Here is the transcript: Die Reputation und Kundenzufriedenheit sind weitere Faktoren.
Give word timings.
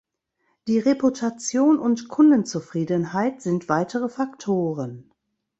Die 0.67 0.79
Reputation 0.79 1.77
und 1.77 2.07
Kundenzufriedenheit 2.07 3.39
sind 3.43 3.69
weitere 3.69 4.09
Faktoren. 4.09 5.11